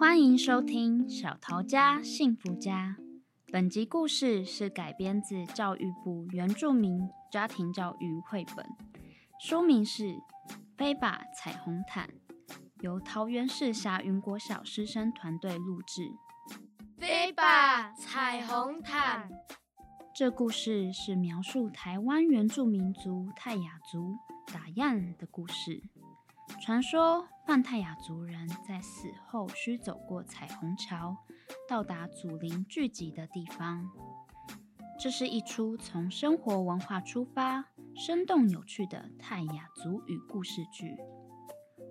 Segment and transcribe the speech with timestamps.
[0.00, 2.96] 欢迎收听小桃家幸福家。
[3.52, 8.64] 本集故事是改编自教育部原住民家庭教育绘本，
[9.38, 10.04] 书名是
[10.78, 12.08] 《飞吧彩虹毯》，
[12.80, 16.10] 由桃园市霞云国小师生团队录制。
[16.96, 19.28] 飞吧彩虹毯。
[20.14, 24.16] 这故事是描述台湾原住民族泰雅族
[24.50, 25.82] 打样的故事。
[26.58, 31.16] 传说，泛泰雅族人在死后需走过彩虹桥，
[31.68, 33.88] 到达祖灵聚集的地方。
[34.98, 40.96] 这是一出从生活文化出发、生动有趣的泰雅族语故事剧。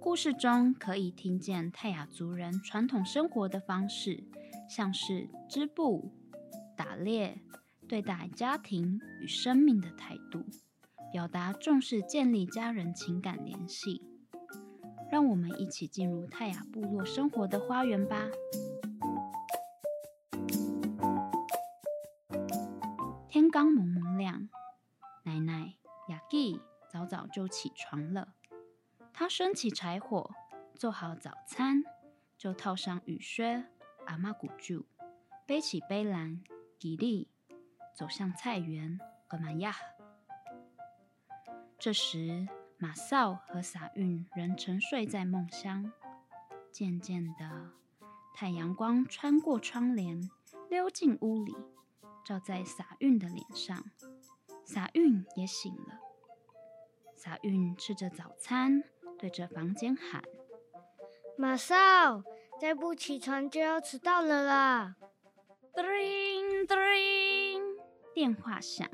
[0.00, 4.24] 故事中可以听见泰雅族人传统生活的方式，
[4.68, 6.12] 像是织布、
[6.76, 7.42] 打猎、
[7.86, 10.44] 对待家庭与生命的态度，
[11.12, 14.02] 表达重视建立家人情感联系。
[15.14, 18.26] 让我们一起进入泰雅部落生活的花园吧。
[23.28, 24.48] 天刚蒙蒙亮，
[25.22, 25.76] 奶奶
[26.08, 28.34] 雅吉早早就起床了。
[29.12, 30.32] 她升起柴火，
[30.74, 31.84] 做好早餐，
[32.36, 33.66] 就套上雨靴、
[34.06, 34.84] 阿妈古柱，
[35.46, 36.42] 背起背篮，
[36.76, 37.28] 吉利
[37.94, 38.98] 走向菜园。
[39.28, 39.76] 干嘛呀？
[41.78, 42.48] 这时。
[42.78, 45.92] 马少和撒韵仍沉睡在梦乡。
[46.70, 47.70] 渐渐的，
[48.34, 50.28] 太阳光穿过窗帘，
[50.68, 51.56] 溜进屋里，
[52.24, 53.84] 照在撒韵的脸上。
[54.64, 56.00] 撒韵也醒了。
[57.14, 58.82] 撒韵吃着早餐，
[59.18, 60.22] 对着房间喊
[61.38, 62.22] ：“马少，
[62.60, 64.96] 再不起床就要迟到了啦！”
[65.74, 67.62] 叮叮，
[68.12, 68.88] 电话响。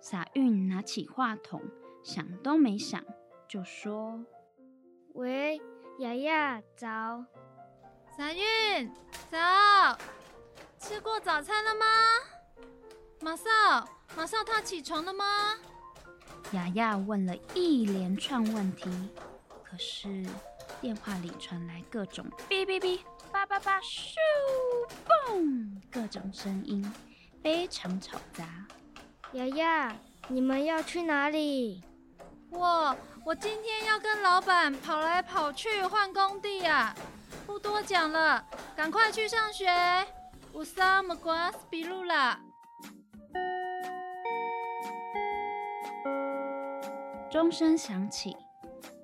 [0.00, 1.62] 撒韵拿起话筒。
[2.04, 3.02] 想都没想，
[3.48, 4.22] 就说
[5.14, 5.58] ：“喂，
[6.00, 7.24] 雅雅，早。
[8.14, 8.92] 三韵，
[9.30, 9.98] 早。
[10.78, 11.86] 吃过早餐了吗？
[13.22, 15.24] 马上，马上，他起床了吗？”
[16.52, 18.90] 雅雅问了一连串问题，
[19.64, 20.26] 可是
[20.82, 23.00] 电话里传来各种哔哔哔、
[23.32, 24.16] 叭叭叭、咻、
[25.08, 26.84] 嘣，各种声音，
[27.42, 28.44] 非常吵杂。
[29.32, 29.96] 雅雅，
[30.28, 31.82] 你们要去哪里？
[32.54, 36.94] 我我今天要跟老板跑来跑去换工地呀，
[37.46, 38.44] 不多讲了，
[38.76, 39.68] 赶快去上学。
[40.52, 42.38] 乌萨姆瓜斯比鲁啦！
[47.28, 48.36] 钟声响起，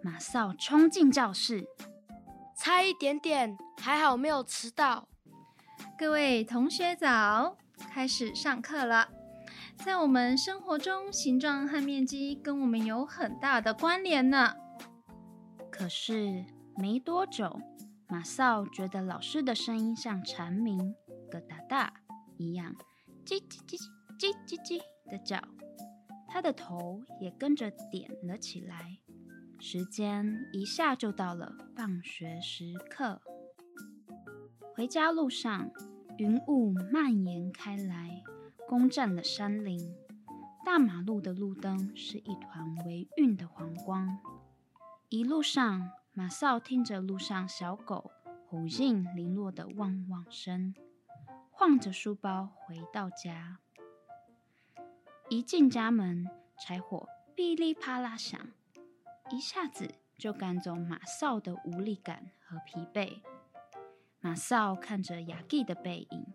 [0.00, 1.66] 马少冲进教室，
[2.56, 5.08] 差一点点，还好没有迟到。
[5.98, 7.56] 各位同学早，
[7.92, 9.08] 开始上课了。
[9.82, 14.54] 在我们生活中，形状和面积跟我们有很大的关联呢。
[15.70, 16.44] 可是
[16.76, 17.58] 没多久，
[18.06, 20.94] 马少觉得老师的声音像蝉鸣
[21.32, 21.94] “咯哒哒”
[22.36, 22.74] 一样，
[23.24, 23.78] 叽叽叽
[24.18, 24.80] 叽叽叽
[25.10, 25.40] 的叫，
[26.28, 28.98] 他的头也跟着点了起来。
[29.58, 33.22] 时间一下就到了放学时刻。
[34.74, 35.70] 回家路上，
[36.18, 38.22] 云雾蔓延开来。
[38.70, 39.96] 攻占了山林，
[40.64, 44.20] 大马路的路灯是一团微晕的黄光。
[45.08, 48.12] 一路上，马少听着路上小狗
[48.46, 50.72] 虎印零落的汪汪声，
[51.50, 53.58] 晃着书包回到家。
[55.28, 58.40] 一进家门，柴火噼里啪啦响，
[59.32, 63.20] 一下子就赶走马扫的无力感和疲惫。
[64.20, 66.26] 马少看着雅蒂的背影，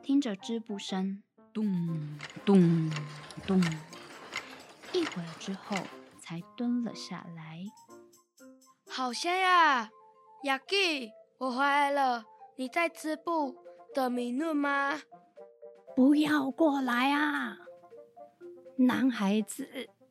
[0.00, 1.24] 听着织布声。
[1.52, 1.64] 咚
[2.46, 2.90] 咚
[3.46, 3.60] 咚！
[4.92, 5.76] 一会儿之后，
[6.18, 7.64] 才蹲了下来。
[8.88, 9.90] 好香呀，
[10.44, 12.24] 雅吉，我回来了。
[12.56, 13.56] 你在织布
[13.94, 15.00] 的米论吗？
[15.94, 17.58] 不要过来啊！
[18.76, 19.68] 男孩子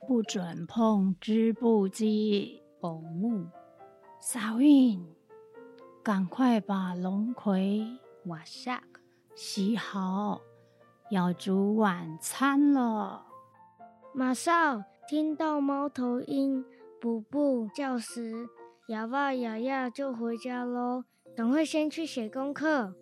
[0.08, 2.62] 不准碰织布机。
[2.80, 3.48] 保木，
[4.20, 5.04] 撒韵，
[6.04, 7.86] 赶快把龙葵
[8.26, 8.84] 瓦下
[9.36, 10.42] 洗好。
[11.12, 13.26] 要煮晚餐了。
[14.16, 16.64] 马上听到猫头鹰
[17.02, 18.48] 补布叫时，
[18.88, 21.04] 哑巴雅雅就回家喽。
[21.36, 22.96] 赶快先去写功课。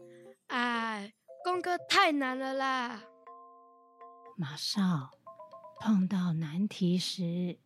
[0.47, 1.13] 哎，
[1.44, 3.03] 功课太难了啦。
[4.35, 5.11] 马少
[5.79, 7.59] 碰到难题时，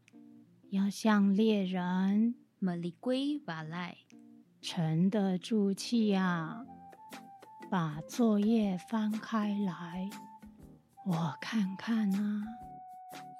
[0.71, 3.95] 要像猎人马里龟瓦赖，
[4.61, 6.65] 沉得住气啊。
[7.71, 10.09] 把作业翻开来。
[11.05, 12.43] 我看看啊，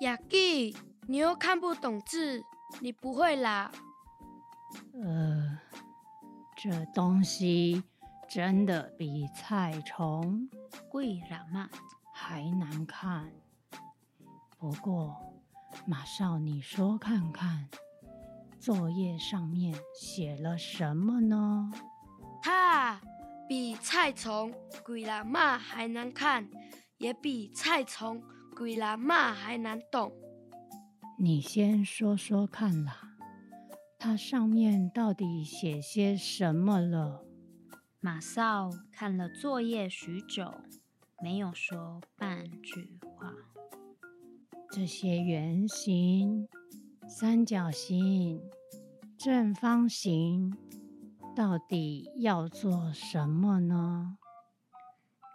[0.02, 0.76] 雅弟，
[1.08, 2.44] 你又看不懂字，
[2.82, 3.72] 你不会啦。
[4.94, 5.58] 呃，
[6.58, 7.82] 这东西
[8.28, 10.50] 真的比菜虫
[10.90, 11.70] 贵喇嘛
[12.14, 13.32] 还难看。
[14.60, 15.16] 不过，
[15.86, 17.70] 马少，你说看看，
[18.60, 21.72] 作业上面写了什么呢？
[22.42, 23.00] 它
[23.48, 26.46] 比菜虫贵喇嘛还难看，
[27.04, 28.24] 也比菜虫
[28.56, 30.10] 鬼喇嘛还难懂。
[31.20, 33.18] 你先说说看啦，
[34.00, 37.26] 它上面到底写些什么了？
[38.00, 40.50] 马少看了作业许久，
[41.22, 43.34] 没有说半句话。
[44.72, 46.48] 这些圆形、
[47.06, 48.42] 三角形、
[49.18, 50.56] 正方形，
[51.36, 54.16] 到底要做什么呢？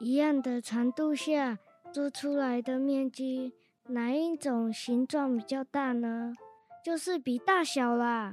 [0.00, 1.58] 一样的长度下
[1.92, 3.54] 做出来的面积，
[3.88, 6.34] 哪一种形状比较大呢？
[6.84, 8.32] 就是比大小啦。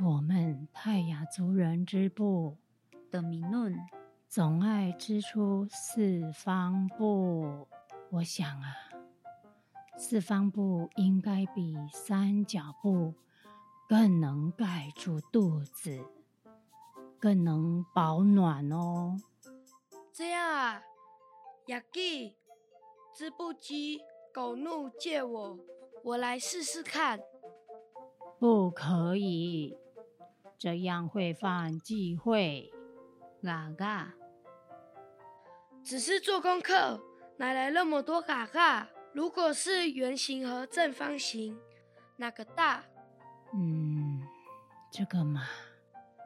[0.00, 2.56] 我们泰雅族人织布。
[3.08, 3.78] 的米论
[4.28, 7.68] 总爱织出四方布，
[8.10, 8.74] 我想啊，
[9.96, 13.14] 四方布应该比三角布
[13.88, 16.04] 更能盖住肚子，
[17.20, 19.16] 更能保暖哦。
[20.16, 20.82] 这样啊，
[21.66, 22.34] 雅基，
[23.14, 24.00] 织布机
[24.32, 25.58] 狗怒借我，
[26.02, 27.20] 我来试试看。
[28.38, 29.76] 不可以，
[30.56, 32.72] 这样会犯忌讳。
[33.42, 34.14] 嘎嘎，
[35.84, 36.98] 只是做功课，
[37.36, 38.88] 哪来那么多嘎嘎？
[39.12, 41.60] 如果是圆形和正方形，
[42.16, 42.82] 哪个大？
[43.52, 44.22] 嗯，
[44.90, 45.42] 这个嘛。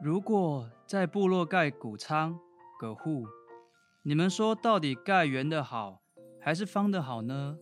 [0.01, 2.39] 如果在部落盖谷仓、
[2.79, 3.27] 葛户，
[4.03, 6.01] 你们说到底盖圆的好，
[6.41, 7.57] 还是方的好呢？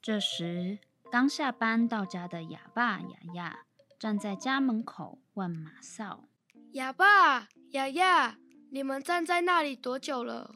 [0.00, 0.78] 这时，
[1.10, 3.64] 刚下班到家的哑爸、哑亚
[3.98, 6.28] 站在家门口问马少
[6.74, 8.38] ：“哑爸。”亚亚，
[8.70, 10.54] 你们站在那里多久了？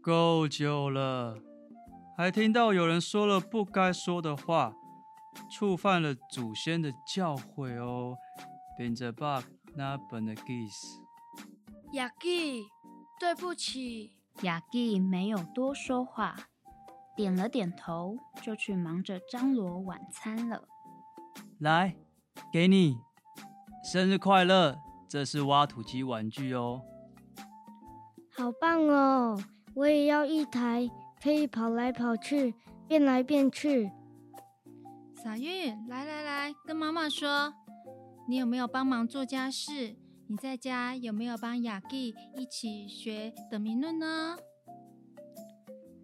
[0.00, 1.36] 够久了，
[2.16, 4.72] 还听到有人说了不该说的话，
[5.52, 8.16] 触犯了祖先的教诲哦。
[8.78, 9.42] 并着把
[9.74, 11.02] 那本的 geese。
[11.94, 12.64] 亚基，
[13.18, 14.12] 对不起。
[14.42, 16.36] 雅蒂没有多说话，
[17.16, 20.62] 点了点头，就去忙着张罗晚餐了。
[21.58, 21.96] 来，
[22.52, 22.96] 给你，
[23.82, 24.78] 生日快乐。
[25.08, 26.82] 这是挖土机玩具哦，
[28.36, 29.42] 好棒哦！
[29.74, 30.86] 我也要一台，
[31.22, 32.54] 可以跑来跑去，
[32.86, 33.90] 变来变去。
[35.24, 37.54] 小韵，来来来，跟妈妈说，
[38.28, 39.96] 你有没有帮忙做家事？
[40.30, 44.36] 你在家有没有帮亚基一起学的谜论呢？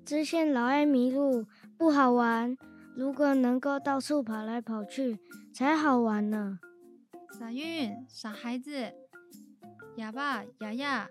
[0.02, 2.56] 织线老爱迷路，不好玩。
[2.96, 5.20] 如果能够到处跑来跑去，
[5.52, 6.58] 才好玩呢。
[7.38, 8.94] 傻运，傻孩子，
[9.96, 11.10] 哑巴、哑亚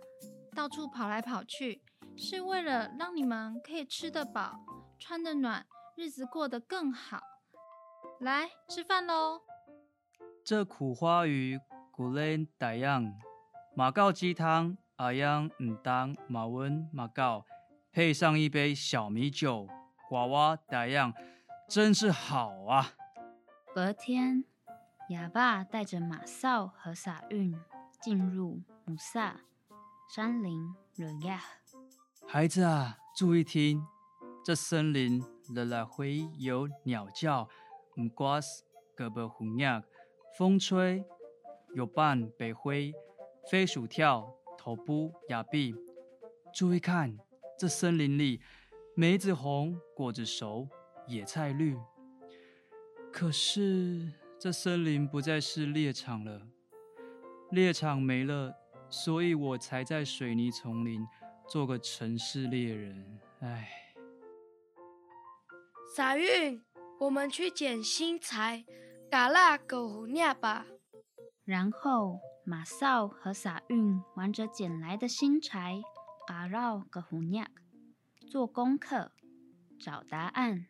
[0.55, 1.83] 到处跑来跑去，
[2.17, 4.55] 是为了让你们可以吃得饱、
[4.97, 7.21] 穿得暖，日子过得更好。
[8.19, 9.41] 来吃饭喽！
[10.43, 11.59] 这苦花鱼
[11.95, 13.13] 古雷歹样，
[13.75, 17.45] 马告鸡汤阿央唔当马温马告，
[17.91, 19.67] 配上一杯小米酒，
[20.09, 21.13] 娃娃大样，
[21.69, 22.93] 真是好啊！
[23.75, 24.43] 隔天。
[25.09, 27.53] 哑爸带着马少和撒韵
[28.01, 29.41] 进入姆萨
[30.09, 31.41] 山林惹亚。
[32.27, 33.85] 孩子啊，注意听，
[34.43, 37.47] 这森林惹来回有鸟叫，
[37.97, 38.63] 唔瓜斯
[38.97, 39.83] 胳膊虎亚，
[40.35, 41.05] 风吹
[41.73, 42.93] 有伴北灰，
[43.49, 45.75] 飞鼠跳头部亚壁。
[46.53, 47.17] 注意看，
[47.57, 48.41] 这森林里
[48.95, 50.67] 梅子红，果子熟，
[51.07, 51.77] 野菜绿。
[53.11, 54.11] 可是。
[54.39, 56.41] 这森林不再是猎场了，
[57.51, 58.53] 猎场没了，
[58.89, 61.01] 所以我才在水泥丛林
[61.47, 63.21] 做个城市猎人。
[63.39, 63.69] 唉，
[65.95, 66.61] 撒韵，
[66.99, 68.65] 我们去捡新柴，
[69.09, 70.65] 嘎啦狗胡鸟吧。
[71.45, 75.81] 然后马少和撒运玩着捡来的新柴，
[76.27, 77.45] 嘎绕个胡鸟，
[78.31, 79.11] 做功课，
[79.79, 80.67] 找答案。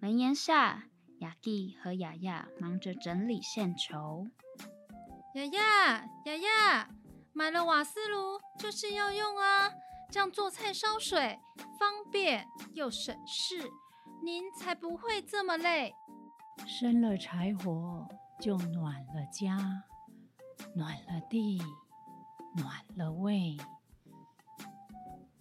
[0.00, 0.84] 门檐下。
[1.20, 4.26] 雅蒂和雅雅忙着整理线球。
[5.34, 6.88] 雅雅，雅雅，
[7.34, 9.70] 买了瓦斯炉就是要用啊，
[10.10, 11.38] 这样做菜烧水
[11.78, 13.70] 方便又省事。
[14.24, 15.92] 您才不会这么累。
[16.66, 18.08] 生了柴火
[18.40, 19.84] 就暖了家，
[20.74, 21.62] 暖了地，
[22.56, 23.56] 暖了胃，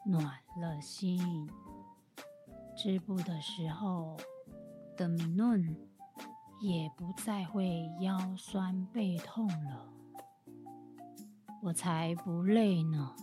[0.05, 1.49] 暖了心。
[2.75, 4.17] 织布的时候。
[4.99, 5.77] 的米论
[6.59, 9.93] 也不再会腰酸背痛了。
[11.61, 13.15] 我才不累呢。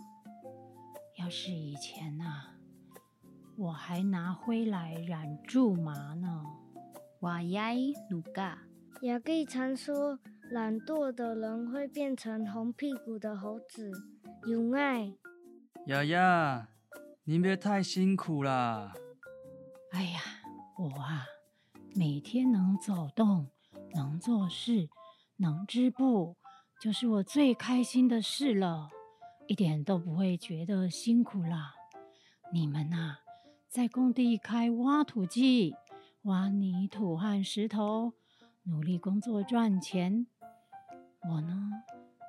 [1.18, 2.54] 要是以前啊，
[3.58, 6.46] 我还拿灰来染苎麻呢。
[7.20, 7.72] 哇呀，
[8.08, 8.56] 努嘎！
[9.02, 10.18] 也可以常说，
[10.50, 13.90] 懒惰的人会变成红屁股的猴子。
[14.46, 15.12] 有爱。
[15.86, 16.68] 雅雅，
[17.24, 18.94] 您别太辛苦啦。
[19.90, 20.20] 哎呀，
[20.78, 21.26] 我啊，
[21.96, 23.48] 每天能走动，
[23.94, 24.88] 能做事，
[25.38, 26.36] 能织布，
[26.80, 28.90] 就是我最开心的事了。
[29.48, 31.74] 一点都不会觉得辛苦啦。
[32.52, 33.18] 你们呐、啊，
[33.68, 35.74] 在工地开挖土机，
[36.22, 38.12] 挖泥土和石头，
[38.62, 40.28] 努力工作赚钱。
[41.28, 41.70] 我呢，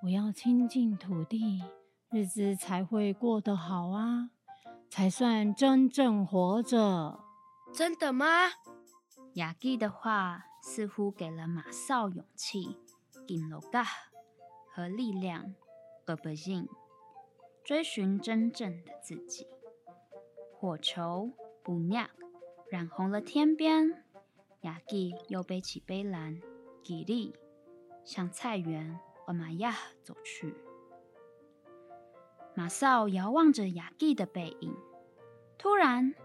[0.01, 1.63] 我要亲近土地，
[2.10, 4.32] 日子才会过得好啊，
[4.89, 7.20] 才算真正活着。
[7.74, 8.25] 真的吗？
[9.34, 12.77] 雅基的话似乎给了马少勇气、
[13.27, 13.86] 金罗嘎
[14.74, 15.54] 和力量，
[16.08, 16.68] 而不信。
[17.63, 19.46] 追寻真正的自己。
[20.54, 22.10] 火球不亮，
[22.72, 24.04] 染红了天边。
[24.62, 26.42] 雅基又背起背篮，
[26.84, 27.36] 给力
[28.08, 28.98] 向菜园
[29.28, 30.56] 瓦玛亚走去。
[32.56, 34.74] 马绍遥望着雅蒂的背影，
[35.60, 36.16] 突然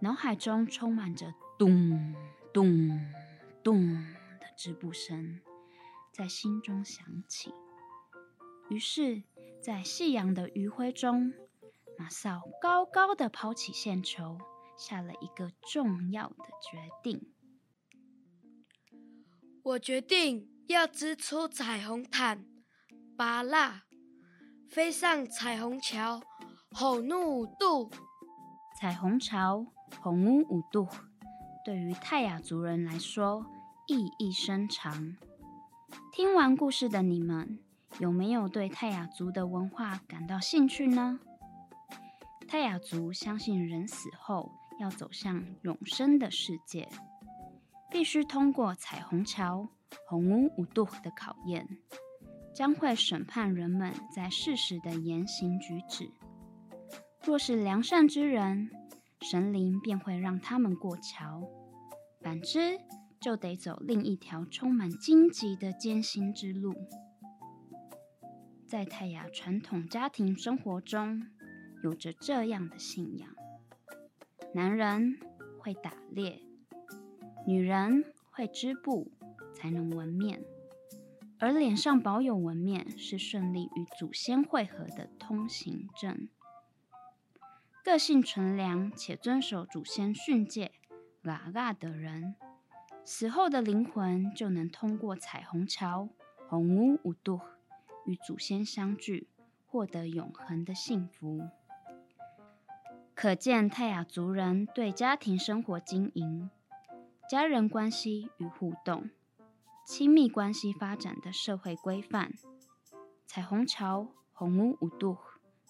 [0.00, 2.14] 脑海中充满着咚
[2.52, 3.00] 咚
[3.64, 3.94] 咚
[4.38, 5.40] 的织布声，
[6.12, 7.52] 在心中响起。
[8.68, 9.24] 于是。
[9.60, 11.32] 在夕阳的余晖中，
[11.96, 14.36] 马绍高高的抛起线球，
[14.76, 17.32] 下了一个重要的决定。
[19.62, 22.44] 我决定要织出彩虹毯，
[23.16, 23.82] 巴拉
[24.68, 26.22] 飞上彩虹桥，
[26.70, 27.90] 吼怒五度。
[28.80, 29.66] 彩虹桥，
[30.00, 30.88] 红屋五度，
[31.64, 33.44] 对于泰雅族人来说
[33.86, 35.16] 意义深长。
[36.12, 37.58] 听完故事的你们。
[37.98, 41.20] 有没有对泰雅族的文化感到兴趣呢？
[42.48, 44.50] 泰雅族相信人死后
[44.80, 46.88] 要走向永生的世界，
[47.90, 49.68] 必须通过彩虹桥
[50.06, 51.66] 红屋五度的考验，
[52.54, 56.10] 将会审判人们在世时的言行举止。
[57.24, 58.70] 若是良善之人，
[59.20, 61.48] 神灵便会让他们过桥；
[62.20, 62.78] 反之，
[63.20, 66.74] 就得走另一条充满荆棘的艰辛之路。
[68.66, 71.22] 在泰雅传统家庭生活中，
[71.84, 73.28] 有着这样的信仰：
[74.54, 75.18] 男人
[75.60, 76.40] 会打猎，
[77.46, 79.12] 女人会织布，
[79.62, 80.42] 才能纹面，
[81.38, 86.28] 而脸上保有纹面是顺利与祖先会合的通行证。
[87.84, 90.72] 个性纯良且遵守祖先训诫
[91.22, 92.34] “嘎嘎”的人，
[93.04, 96.08] 死后的灵魂就能通过彩虹桥
[96.48, 97.40] （红屋五度）。
[98.04, 99.28] 与祖先相聚，
[99.68, 101.48] 获得永恒的幸福。
[103.14, 106.50] 可见泰雅族人对家庭生活经营、
[107.30, 109.08] 家人关系与互动、
[109.86, 112.32] 亲密关系发展的社会规范。
[113.26, 115.16] 彩虹桥红屋五度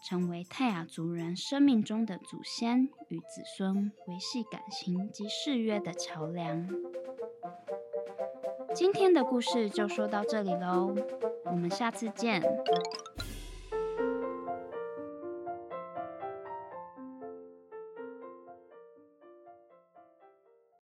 [0.04, 6.68] 成为泰雅族人生命中的祖先与子孙维系感情及誓约的桥梁。
[8.74, 10.94] 今天的故事就说到这里喽。
[11.44, 12.42] 我们下次见。